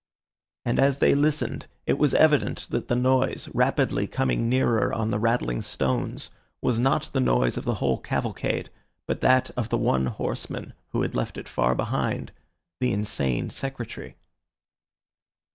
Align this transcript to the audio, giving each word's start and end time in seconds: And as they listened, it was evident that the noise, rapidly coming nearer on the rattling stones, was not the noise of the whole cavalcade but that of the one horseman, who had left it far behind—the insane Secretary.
And 0.65 0.79
as 0.79 0.97
they 0.97 1.13
listened, 1.13 1.67
it 1.85 1.99
was 1.99 2.15
evident 2.15 2.65
that 2.71 2.87
the 2.87 2.95
noise, 2.95 3.47
rapidly 3.53 4.07
coming 4.07 4.49
nearer 4.49 4.91
on 4.91 5.11
the 5.11 5.19
rattling 5.19 5.61
stones, 5.61 6.31
was 6.59 6.79
not 6.79 7.11
the 7.13 7.19
noise 7.19 7.55
of 7.55 7.65
the 7.65 7.75
whole 7.75 7.99
cavalcade 7.99 8.71
but 9.05 9.21
that 9.21 9.51
of 9.51 9.69
the 9.69 9.77
one 9.77 10.07
horseman, 10.07 10.73
who 10.89 11.03
had 11.03 11.13
left 11.13 11.37
it 11.37 11.47
far 11.47 11.75
behind—the 11.75 12.91
insane 12.91 13.51
Secretary. 13.51 14.15